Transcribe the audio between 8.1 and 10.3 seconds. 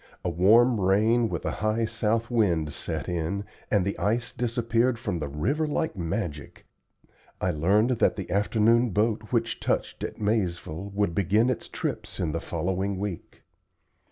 the afternoon boat which touched at